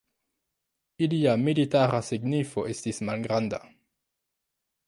Ilia 1.07 1.35
militara 1.43 2.01
signifo 2.09 2.65
estis 2.73 3.05
malgranda. 3.11 3.61